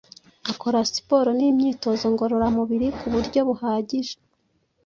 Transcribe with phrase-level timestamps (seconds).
[0.51, 4.15] akora siporo n’imyitozo ngororamubiri ku buryo buhagije